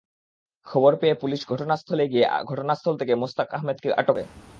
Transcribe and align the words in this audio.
খবর 0.67 0.91
পেয়ে 0.95 1.15
পুলিশ 1.15 1.41
ঘটনাস্থলে 1.47 2.03
গিয়ে 2.07 2.25
ঘটনাস্থল 2.45 2.93
থেকে 2.97 3.13
মোস্তাক 3.15 3.47
আহমেদকে 3.53 3.87
আটক 3.93 4.13
করে। 4.13 4.23